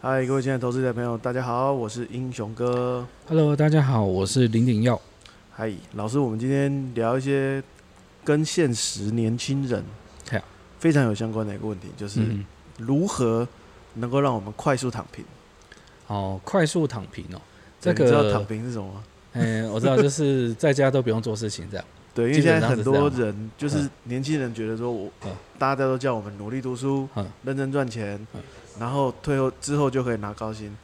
[0.00, 3.04] 嗨，各位亲爱的投资者朋友，大家好，我是英雄哥。
[3.26, 5.00] Hello，大家好，我是林鼎耀。
[5.50, 7.60] 嗨，老师，我们今天聊一些
[8.22, 9.84] 跟现实年轻人
[10.78, 12.44] 非常有相关的一个问题，就是嗯，
[12.78, 13.46] 如何
[13.94, 15.24] 能够让我们快速躺平。
[16.06, 17.40] 哦，快速躺平哦，
[17.80, 19.02] 这个你知道躺，平是什么吗？
[19.34, 21.84] 哎、我知道，就是在家都不用做事情这样。
[22.18, 28.40] 对，因为现在很多人就是年轻人觉得说我嗯，大家都叫我们努力读书嗯，认真赚钱嗯，
[28.80, 30.76] 然后退后之后就可以拿高薪。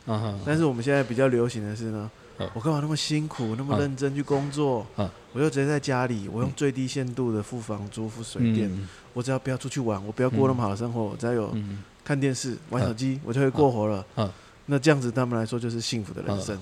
[0.46, 5.10] 但是我们现在比较流行的是呢嗯，我干嘛那么辛苦，那么嗯认真去工作嗯？
[5.32, 8.88] 我就直接在家里，我用嗯最低限度的付房租、付水电，嗯。
[9.12, 11.82] 我只要不要出去玩，我不要过那么好的生活，我只要有嗯。
[12.04, 14.06] 看电视、玩手机，我就会过活了。
[14.16, 14.30] 嗯。
[14.66, 16.56] 那这样子他们来说就是幸福的人生。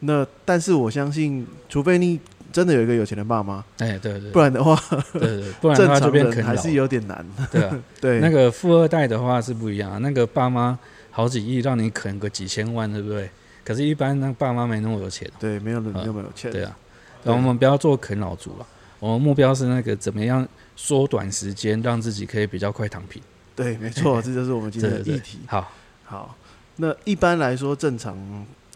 [0.00, 2.20] 那但是我相信，除非你
[2.54, 4.80] 真的有一个有钱的爸妈，哎、对对不然的话，
[5.12, 6.70] 对对，不然正的话就常变还是。
[6.70, 7.26] 有点难。
[7.50, 10.78] 对啊， 对，那个富二代的话是不一样啊，那个爸妈
[11.10, 13.28] 好几亿让你啃个几千万，对不对？
[13.64, 15.28] 可是，一般那爸妈没那么有钱。
[15.40, 16.52] 对，没有人嗯那么有钱。
[16.52, 16.76] 对啊，
[17.24, 18.66] 对然后我们不要做啃老族了，
[19.00, 23.20] 我们目标是那个怎么样缩短时间，让自己可以比较快躺平。
[23.56, 25.40] 对，没错， 这就是我们今天的议题。
[25.46, 25.72] 好，
[26.04, 26.36] 好，
[26.76, 28.16] 那一般来说，正常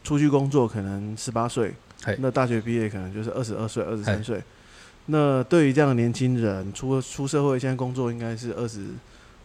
[0.03, 1.75] 出去工作可能十八岁嘿，
[2.19, 4.43] 那大学毕业可能就是二十二岁、二十三岁。
[5.07, 8.87] 那对于这样的年轻人，出出社会，现在工作应该是二十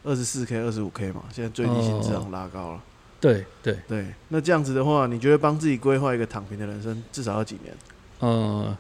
[0.04, 2.84] 二十四 k、二十五 k 嘛，现在最低薪资哦上拉高了。
[3.22, 7.74] 对对，对，那这样子的话，你觉得帮自己规划一个躺平的人生，至少要几年？
[8.20, 8.78] 呃，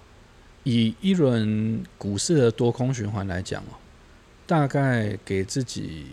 [0.63, 3.79] 以一轮股市的多空循环来讲哦，
[4.45, 6.07] 大概给自己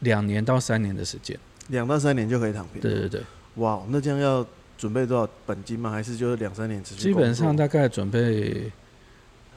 [0.00, 1.38] 两年到三年的时间。
[1.68, 2.82] 两到三年就可以躺平。
[2.82, 3.22] 对对对，
[3.54, 4.44] 哇，那这样要
[4.78, 5.90] 准备多少本金吗？
[5.90, 8.72] 还是就是两三年持续基本上大概准备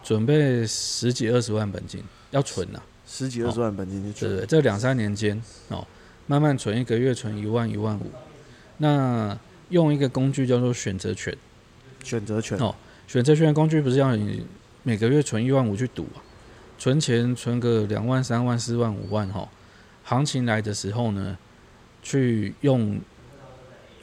[0.04, 4.32] 准备十几二十万本金要存呐、十几二十万本金去存？
[4.32, 5.88] 对对对，这两三年间哦，
[6.28, 8.12] 慢慢存，一个月存一万一万五。
[8.80, 9.38] 那
[9.70, 11.38] 用一个工具叫做选择权，
[12.04, 12.58] 选择权。
[12.58, 12.76] 哦
[13.08, 14.46] 选择权的工具不是要你
[14.84, 16.24] 每个月存一万五去赌啊，
[16.80, 19.46] 存钱存个两万、三万、四万、五万哈、
[20.06, 21.38] 行情来的时候呢，
[22.02, 22.98] 去用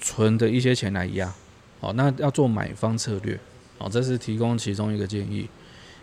[0.00, 1.32] 存的一些钱来压，
[1.80, 3.38] 哦，那要做买方策略，
[3.78, 5.48] 好，这是提供其中一个建议，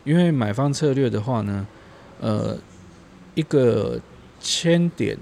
[0.03, 1.67] 因为买方策略的话呢，
[2.19, 2.57] 呃，
[3.33, 3.99] 一个
[4.39, 5.17] 千点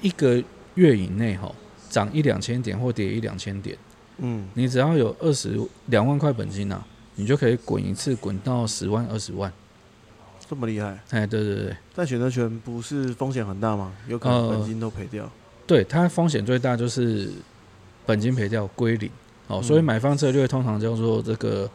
[0.00, 0.42] 一个
[0.74, 1.52] 月以内哈、
[1.90, 3.76] 涨一两千点或跌一两千点。
[4.18, 6.86] 嗯，你只要有二十两万块本金啊，
[7.16, 9.52] 你就可以滚一次，滚到十万、二十万。
[10.48, 10.98] 这么厉害。
[11.10, 13.92] 哎，对对对，但选择权不是风险很大吗？
[14.06, 15.28] 有可能本金都赔掉。
[15.66, 17.30] 对，它风险最大就是
[18.06, 19.10] 本金赔掉归零。
[19.48, 21.70] 哦，嗯所以买方策略通常叫做这个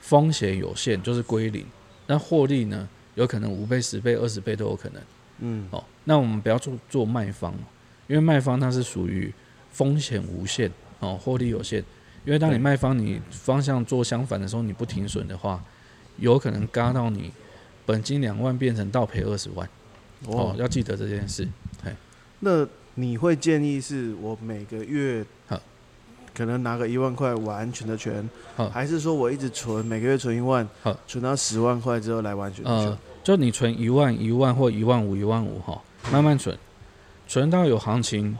[0.00, 1.66] 风险有限，就是归零。
[2.06, 5.02] 那获利呢，有可能五倍、十倍、二十倍都有可能。
[5.40, 7.54] 嗯，哦，那我们不要做做卖方，
[8.06, 9.32] 因为卖方它是属于
[9.70, 11.82] 风险无限哦，获利有限。
[12.26, 15.62] 因为当你卖方你方向做相反的时候，你不停损的话，
[16.18, 17.32] 有可能嘎到你
[17.86, 19.66] 本金两万变成倒赔二十万
[20.26, 21.48] 哦哦，，要记得这件事。
[21.82, 21.90] 嘿
[22.40, 22.66] 那
[22.96, 25.60] 你会建议是我每个月好
[26.40, 35.78] 可能拿个一万块完全的权好，还是说我一直存，每个月存一万好，存到十万块之后来完全的权呃？，就你存一万、一万或一万五、一万五哈，
[36.10, 36.56] 慢慢存，
[37.28, 38.34] 存到有行情，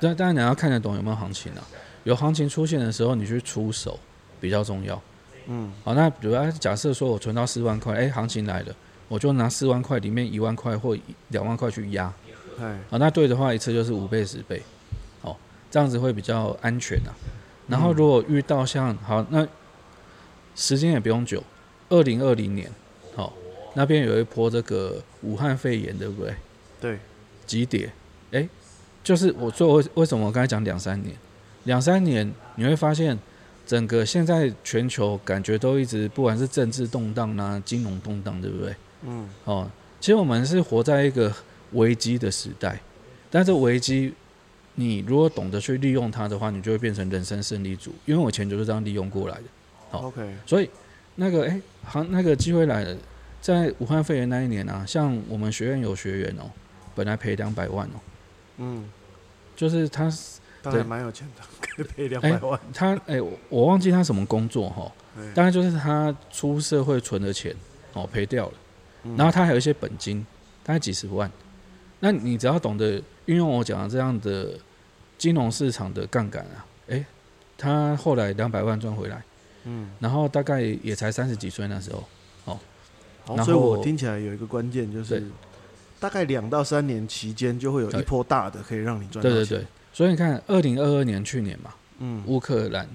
[0.00, 1.62] 但当然你要看得懂有没有行情啊。
[2.02, 3.96] 有行情出现的时候，你去出手
[4.40, 5.00] 比较重要。
[5.46, 8.74] 嗯，好，那比如说假设说我存到四万块，哎，行情来了，
[9.06, 10.98] 我就拿四万块里面一万块或
[11.28, 12.12] 两万块去压，
[12.60, 14.60] 哎，好，那对的话一次就是五倍十倍，
[15.22, 15.38] 好，
[15.70, 17.14] 这样子会比较安全啊。
[17.68, 19.46] 然后嗯如果遇到像好，那
[20.54, 21.42] 时间也不用久，
[21.88, 22.70] 二零二零年，
[23.14, 23.32] 好，
[23.74, 26.34] 那边有一波这个武汉肺炎，对不对？
[26.80, 26.98] 对，
[27.46, 27.90] 急跌，
[28.32, 28.48] 哎，
[29.02, 31.14] 就是我说为为什么我刚才讲两三年，
[31.64, 33.18] 两三年你会发现，
[33.66, 38.74] 整个现在全球感觉都一直不管是政治动荡啊、金融动荡，对不对？
[39.06, 39.70] 嗯，哦，
[40.00, 41.32] 其实我们是活在一个
[41.72, 42.78] 危机的时代，
[43.30, 44.14] 但这危机，
[44.74, 47.92] 你如果懂得去利用它的话，你就会变成人生胜利组。
[48.06, 49.44] 因为我以前就是这样利用过来的，
[49.90, 50.68] 好 OK，所以
[51.14, 52.96] 那个哎，好，那个机会来了，
[53.40, 56.50] 在武汉肺炎那一年啊，像我们学院有学员哦，
[56.94, 58.00] 本来赔两百万哦，
[58.58, 58.88] 嗯，
[59.54, 60.10] 就是他
[60.62, 62.60] 对当然蛮有钱的，可以赔两哎百万。
[62.72, 67.54] 他哎，我我忘记他什么工作哈、哎大概就是他出社会存的钱
[67.92, 68.52] 哦赔掉了。
[69.04, 70.26] 嗯然后他还有一些本金，
[70.64, 71.30] 大概几十万。
[72.04, 74.50] 那你只要懂得运用我讲的这样的
[75.16, 77.02] 金融市场的杠杆啊，诶，
[77.56, 79.24] 他后来两百万赚回来，
[79.64, 82.04] 嗯，然后大概也才三十几岁那时候，
[82.44, 82.60] 好，
[83.34, 85.28] 然所以我听起来有一个关键就是对，
[85.98, 89.30] 大概两到三年期间就会有一波大的可以让你赚到。
[89.30, 92.86] 对对对，所以你看，二零二二年去年嘛，嗯，乌克兰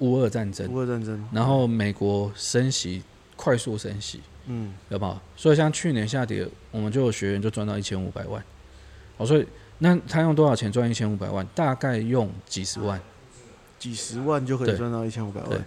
[0.00, 3.02] 乌俄战争，乌俄战争，然后美国升息，
[3.34, 5.20] 快速升息，嗯有没有？
[5.36, 8.42] 所以像去年下跌，我们就有学员就赚到一千五百万，
[9.16, 9.46] 哦，所以
[9.78, 11.46] 那他用多少钱赚一千五百万？
[11.54, 13.00] 大概用几十万
[13.78, 15.64] 几十万就可以赚到一千五百对万，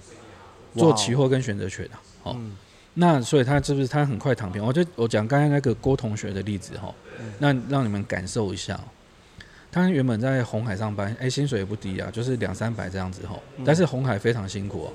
[0.76, 1.98] 做期货跟选择权啊。
[2.24, 2.58] 哦嗯
[2.96, 4.64] 那所以他是不是他很快躺平？
[4.64, 6.94] 我就我讲刚才那个郭同学的例子哈，
[7.40, 8.86] 那让你们感受一下、哦。
[9.72, 13.36] 他原本在红海上班，哎、薪水也不低啊，就是两三百这样子哈。
[13.66, 14.94] 但是红海非常辛苦哦，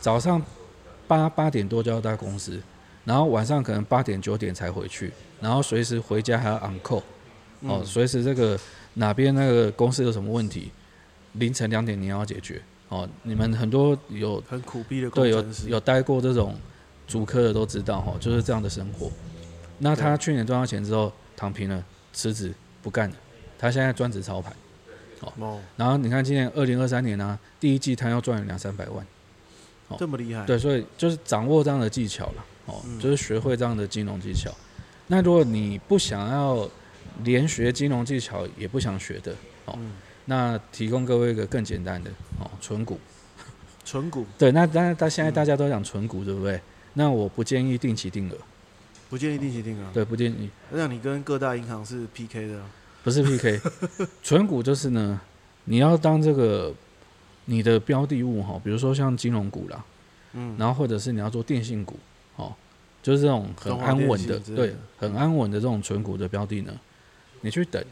[0.00, 0.40] 早上
[1.06, 2.58] 八八点多就要到公司，
[3.04, 7.02] 然后晚上可能八点九点才回去，然后随时回家还要 on call
[7.60, 8.58] 哦，嗯随时这个
[8.94, 10.70] 哪边那个公司有什么问题，
[11.32, 13.08] 凌晨两点你要解决哦。
[13.22, 16.54] 你们很多有很苦逼的工对，有，有待过这种
[17.06, 19.10] 主科的都知道哈，就是这样的生活。
[19.78, 23.16] 那他去年赚到钱之后躺平了，辞职不干了，
[23.58, 24.54] 他现在专职操盘。
[25.38, 29.06] 哦，然后你看今年二零二三年呢、啊第一季他要赚了两三百万，
[29.88, 29.96] 哦。
[29.98, 34.50] 这么厉害，对，所以就是掌握这样的技巧了，哦，嗯就是学会这样的金融技巧。
[35.06, 36.68] 那如果你不想要
[37.22, 39.32] 连学金融技巧也不想学的，
[39.66, 39.92] 哦，嗯。
[40.26, 42.98] 那提供各位一个更简单的哦，存股。
[43.84, 44.24] 纯股。
[44.38, 45.34] 对，那当然，他现在嗯。
[45.34, 46.58] 大家都讲存股，对不对？
[46.94, 48.36] 那我不建议定期定额，
[49.10, 52.70] 不建议定期定额，对，不建议，那样你跟各大银行是 PK 的啊，
[53.02, 53.60] 不是 PK，
[54.22, 55.20] 存股就是呢，
[55.64, 56.72] 你要当这个
[57.46, 59.84] 你的标的物哈，比如说像金融股啦，
[60.32, 61.98] 嗯，然后或者是你要做电信股，
[62.36, 62.54] 哦，
[63.02, 66.72] 就是这种很安稳的，对很安稳的这种存股的标的呢，
[67.42, 67.84] 你去等，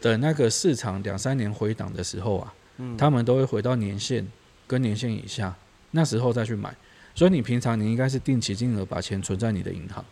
[0.00, 2.96] 等那个市场两三年回档的时候啊，嗯。
[2.96, 4.26] 他们都会回到年限
[4.66, 5.56] 跟年限以下，
[5.92, 6.74] 那时候再去买。
[7.14, 10.04] 所以你平常你应该是定期金额把钱存在你的银行，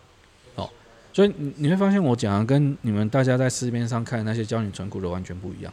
[0.56, 0.69] 哦，
[1.12, 5.72] 所以你你会发现我讲的跟你们大家在市面上看那些教你存股的完全不一样。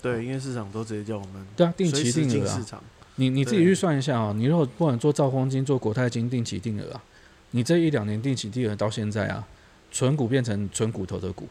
[0.00, 2.80] 对，因为市场都直接叫我们对啊，定期定额啊，市场，
[3.20, 3.66] 你你自己对。
[3.66, 7.02] 去算一下啊，你如果不管做兆丰金、做国泰金定期定额啊，
[7.50, 9.46] 你这一两年定期定额到现在啊，
[9.92, 11.46] 存股变成存骨头的股，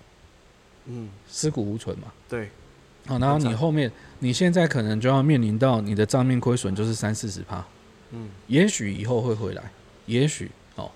[0.87, 2.07] 嗯，尸骨无存嘛。
[2.27, 2.49] 对，
[3.05, 7.63] 好，然后你后面你现在可能就要面临到你的账面亏损就是三四十趴。
[8.11, 9.61] 嗯，也许以后会回来，
[10.07, 10.89] 也许哦，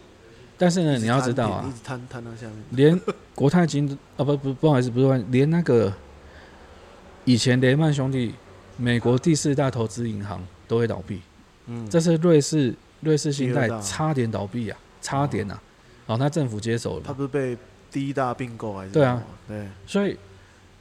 [0.57, 3.01] 但是呢，你要知道啊一，直摊摊到下面，连
[3.35, 3.87] 国泰金
[4.17, 5.93] 啊不不不好意思，不是连那个
[7.25, 8.33] 以前雷曼兄弟，
[8.77, 10.41] 美国第四大投资银行
[10.73, 11.21] 都会倒闭，
[11.67, 15.61] 嗯，这是瑞士瑞士信贷差点倒闭啊，差点啊，
[16.07, 17.55] 然后他政府接手了，他不是被
[17.91, 19.23] 第一大并购还是对啊？
[19.47, 20.17] 对，所以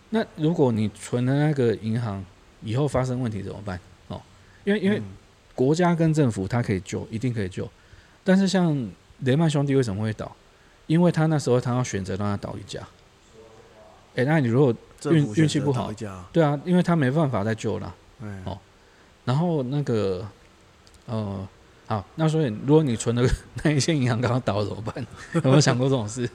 [0.08, 2.24] 那如果你存的那个银行
[2.62, 3.78] 以后发生问题怎么办？
[4.08, 4.18] 哦，
[4.64, 5.04] 因为因为嗯
[5.54, 7.68] 国家跟政府他可以救，一定可以救。
[8.24, 8.74] 但是像
[9.18, 10.34] 雷曼兄弟为什么会倒？
[10.86, 12.80] 因为他那时候他要选择让他倒一家。
[14.14, 14.74] 哎、那你如果
[15.10, 15.92] 运运气不好
[16.32, 17.94] 对啊，因为他没办法再救了。
[18.22, 18.58] 哎哦
[19.24, 20.26] 然后那个
[21.06, 21.48] 呃，
[21.86, 23.28] 好，那所以如果你存的
[23.62, 25.06] 那一些银行刚刚倒了怎么办？
[25.34, 26.28] 有没有想过这种事？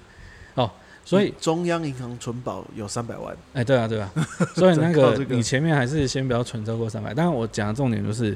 [0.55, 0.69] 哦，
[1.05, 4.11] 所以中央银行存保有三百万，哎、对啊，对啊，
[4.55, 7.13] 所以那个 你前面还是先不要存超过三百。
[7.13, 8.35] 但是我讲的重点就是，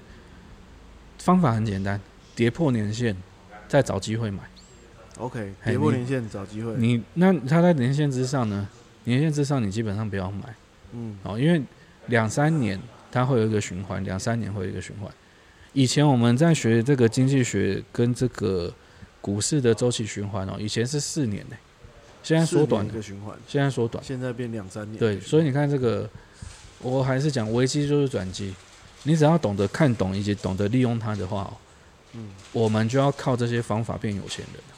[1.19, 1.99] 方法很简单，
[2.35, 3.15] 跌破年限，
[3.67, 4.39] 再找机会买。
[5.17, 8.67] OK，跌破年限找机会，你那它在年限之上呢？
[9.03, 10.55] 年限之上你基本上不要买
[10.93, 11.61] 嗯哦，因为
[12.07, 12.79] 两三年
[13.11, 15.11] 它会有一个循环，两三年会有一个循环。
[15.73, 18.73] 以前我们在学这个经济学跟这个
[19.19, 21.55] 股市的周期循环哦，以前是四年呢，
[22.23, 24.03] 现在缩短了一，个循环，现在缩短。
[24.03, 26.09] 现在变两三年，对，所以你看这个，
[26.79, 28.53] 我还是讲危机就是转机，
[29.03, 31.53] 你只要懂得看懂以及懂得利用它的话、哦，
[32.13, 34.73] 嗯，我们就要靠这些方法变有钱人了。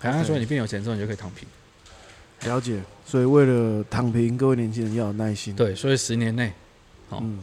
[0.00, 1.48] 好像说你变有钱之后，你就可以躺平。
[2.44, 2.80] 了解。
[3.04, 6.52] 所以为了躺平，各位年轻人要有耐心，，对，所以十年内，
[7.08, 7.38] 好嗯，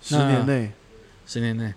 [0.00, 0.72] 十年内。
[1.26, 1.72] 十年内。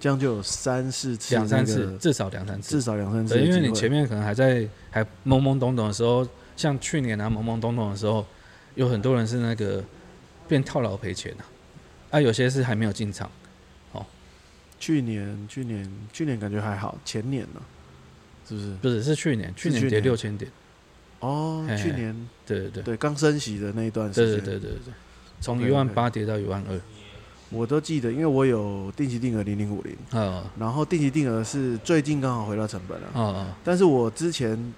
[0.00, 2.76] 这样就有三四次两三次，至少两三次。
[2.76, 2.80] 至。
[2.80, 8.24] 少两三次对，因为你前面可能还在还懵懵懂懂的时候，像去年啊懵懵懂懂的时候，
[8.74, 9.82] 有很多人是那个
[10.46, 11.42] 变套牢赔钱啊，
[12.12, 13.30] 啊有些是还没有进场。
[14.80, 17.60] 去年去年去年感觉还好，前年呢，
[18.48, 18.74] 是不是？
[18.80, 20.48] 不是，是去年，去年跌六千点，
[21.18, 22.14] 哦，去年。
[22.46, 24.94] 对对对，对刚升息的那一段对时间，对对对对，
[25.40, 26.80] 从一万八跌到一万二，
[27.50, 34.74] 我都记得，因为我有定期定额零零五零，啊然后定期定额是最近刚好回到成本了，啊啊，但是我之前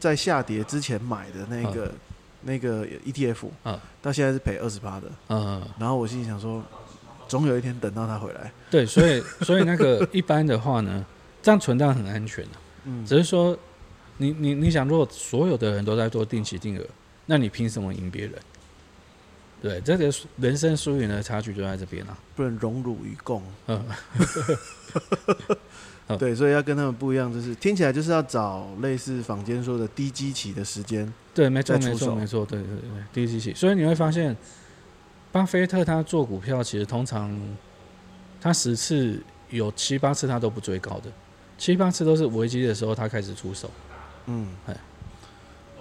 [0.00, 1.92] 在下跌之前买的那个、
[2.42, 6.60] 那个 ETF，啊到现在是赔二十八的，嗯，然后我心里想说，
[7.28, 11.06] 总有一天等到它回来，对，所以所以那个一般的话呢，
[11.40, 12.50] 这样存档很安全的、
[12.86, 13.56] 嗯，只是说
[14.16, 16.84] 你你你想，如果所有的人都在做定期定额，
[17.26, 18.32] 那你凭什么赢别人？
[19.62, 22.18] 对，这个人生输赢的差距就在这边啊。
[22.34, 23.40] 不能荣辱与共。
[23.68, 23.86] 嗯，
[26.08, 31.10] 嗯对，所以要跟他们不一样，就是听起来就是要找类似坊间说的低基期的时间。
[31.32, 33.54] 对，没错，没错，没错，对对对，低基期。
[33.54, 34.36] 所以你会发现，
[35.30, 37.34] 巴菲特他做股票，其实通常
[38.40, 41.12] 他十次有七八次他都不追高的，
[41.56, 43.70] 七八次都是危机的时候他开始出手。
[44.26, 44.76] 嗯哎，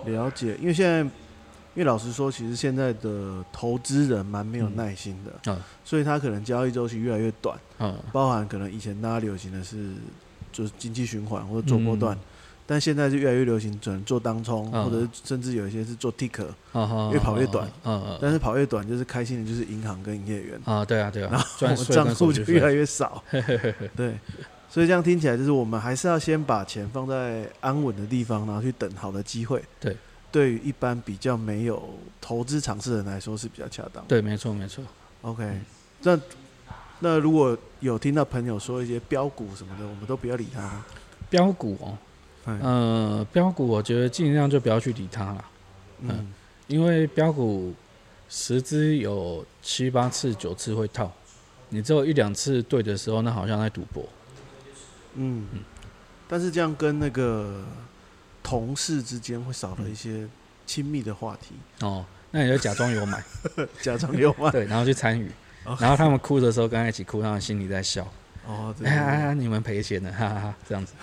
[0.06, 0.56] 了解。
[0.62, 1.04] 因为现在，
[1.74, 4.76] 因为老实说，其实现在的投资人蛮没有嗯。
[4.76, 9.94] 耐心的，嗯所以他可能交易周期越来越短，嗯，包含可能以前大家流行的是
[10.52, 12.18] 就是经济循环或者做波段。
[12.68, 16.48] 但现在就越来越流行，只能做当冲，嗯或者甚至有一些是做 ticker，
[17.12, 17.68] 越跑越短。
[17.84, 21.30] 嗯嗯，但是跑越短就是开心的，就是银行跟营业员，啊，对啊对啊。
[21.32, 22.44] 然啊，后账户就。
[22.46, 23.22] 越来越少。
[23.98, 24.18] 对，
[24.70, 29.62] 所以这样听起来就是我们还是要先把钱放在安稳的地方，然后去等好的机会。
[29.78, 29.98] 对，
[30.32, 34.04] 对于一般比较没有投资尝试的人来说是比较恰当。
[34.08, 34.84] 对，没错没错。
[35.22, 35.60] OK，
[36.04, 36.20] 那
[37.00, 40.86] 那如果有听到朋友说一些标股什么的，我们都不要理他吗。
[41.30, 41.98] 标股哦，
[42.46, 45.46] 嗯呃，标股我觉得尽量就不要去理它了，
[46.02, 46.34] 嗯
[46.68, 47.74] 因为标股
[48.30, 51.12] 十只有七八次九次会套，
[51.70, 54.08] 你只有一两次对的时候，那好像在赌博。
[55.16, 55.46] 嗯，
[56.28, 57.64] 但是这样跟那个
[58.44, 60.28] 同事之间会少了一些
[60.66, 61.56] 亲密的话题，
[61.86, 63.24] 哦，那你就假装有买，
[63.82, 64.50] 假装有买？
[64.52, 65.30] 对，然后去参与，
[65.80, 68.08] 然后他们哭的时候跟他一起哭，他们心里在笑，
[68.48, 70.94] 哦，对哎呀哎呀，你们赔钱了， 哈哈哈，这样子，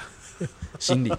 [0.78, 1.18] 心里的，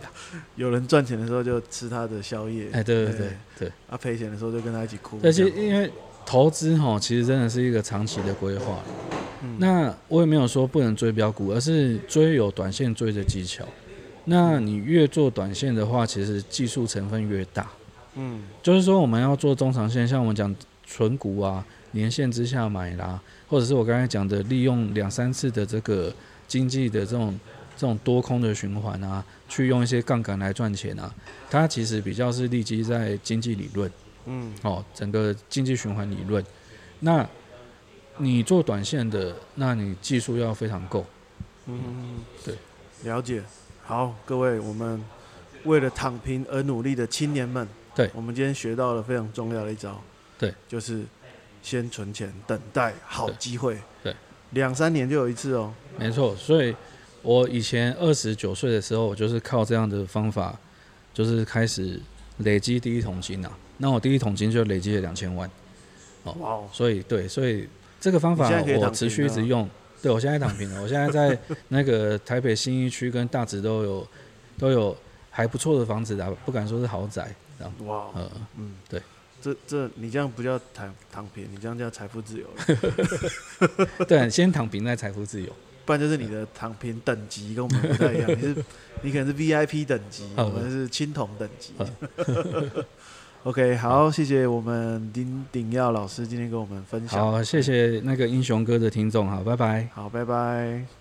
[0.56, 3.18] 有人赚钱的时候就吃他的宵夜，哎，对对对。
[3.18, 5.20] 对对，啊，赔钱的时候就跟他一起哭。
[5.24, 5.92] 而且因为
[6.26, 8.80] 投资哈，其实真的是一个长期的规划。
[9.44, 9.58] 嗯。
[9.60, 13.66] 那我也没有说不能追标股，而是追有短线追的技巧。
[14.32, 17.68] 那你越做短线的话，其实技术成分越大。
[18.14, 20.56] 嗯就是说，我们要做中长线，像我们讲
[20.86, 26.14] 纯股啊，年线之下买啦，或者是我刚才讲的，利用两三次的这个
[26.48, 27.40] 经济的这种
[27.76, 31.12] 这种多空的循环啊，去用一些杠杆来赚钱啊，
[31.50, 33.92] 它其实比较是立基在经济理论
[34.26, 36.44] 嗯哦，整个经济循环理论。
[37.00, 37.28] 那
[38.18, 41.04] 你做短线的，那你技术要非常够。
[41.66, 42.56] 嗯，对，
[43.04, 43.42] 了解。
[43.90, 45.04] 好，各位，我们
[45.64, 48.08] 为了躺平而努力的青年们，对。
[48.14, 50.00] 我们今天学到了非常重要的一招，
[50.38, 51.02] 对，就是
[51.64, 54.16] 先存钱，等待好机会，对，
[54.52, 55.74] 两三年就有一次哦。
[55.98, 56.76] 没错，所以
[57.24, 60.56] 我以前二十九岁的时候，我就是靠这样的方法，
[61.12, 62.00] 就是开始
[62.38, 63.52] 累积第一桶金啊。
[63.78, 65.50] 那我第一桶金就累积了两千万，
[66.26, 67.68] 哇哦，所以对，所以
[68.00, 69.68] 这个方法我持续一直用。
[70.02, 71.38] 对，我现在躺平了，我现在在
[71.68, 74.08] 那个台北新一区跟大直都有
[74.58, 74.96] 都有
[75.30, 78.08] 还不错的房子啊，不敢说是豪宅，这样，哇
[78.58, 79.02] 嗯，对，
[79.42, 85.52] 这这你这样不叫躺躺平，你这样叫财富自由了， 对，先躺平再财富自由。
[85.86, 88.56] 不然就是你的躺平等级跟我们不太一样，你是
[89.02, 91.86] 你可能是 VIP 等级，好 我们是青铜等级好。
[93.44, 97.32] OK，好，谢谢我们丁鼎耀老师今天跟我们分享。
[97.32, 99.88] 好，谢谢那个英雄哥的听众，好，拜拜。
[99.94, 100.99] 好，拜拜。